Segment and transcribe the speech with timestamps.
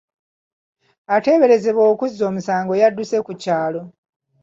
[1.15, 3.81] Ateeberezebwa okuzza omusango yadduse ku kyalo.